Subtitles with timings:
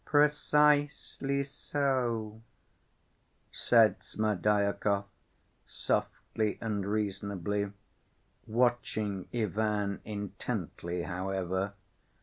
[0.03, 2.41] "Precisely so,"
[3.51, 5.05] said Smerdyakov,
[5.67, 7.71] softly and reasonably,
[8.47, 11.73] watching Ivan intently, however.